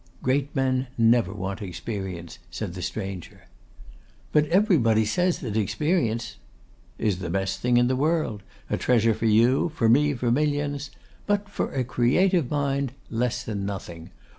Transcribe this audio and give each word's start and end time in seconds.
'Great 0.23 0.55
men 0.55 0.87
never 0.97 1.31
want 1.31 1.61
experience,' 1.61 2.39
said 2.49 2.73
the 2.73 2.81
stranger. 2.81 3.43
'But 4.31 4.47
everybody 4.47 5.05
says 5.05 5.37
that 5.41 5.55
experience' 5.55 6.37
'Is 6.97 7.19
the 7.19 7.29
best 7.29 7.59
thing 7.59 7.77
in 7.77 7.85
the 7.87 7.95
world, 7.95 8.41
a 8.67 8.77
treasure 8.77 9.13
for 9.13 9.27
you, 9.27 9.69
for 9.69 9.87
me, 9.87 10.15
for 10.15 10.31
millions. 10.31 10.89
But 11.27 11.49
for 11.49 11.71
a 11.71 11.83
creative 11.83 12.49
mind, 12.49 12.93
less 13.11 13.43
than 13.43 13.63
nothing. 13.63 14.09